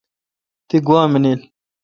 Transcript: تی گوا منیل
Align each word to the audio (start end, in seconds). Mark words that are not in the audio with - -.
تی 0.67 0.77
گوا 0.87 1.01
منیل 1.11 1.39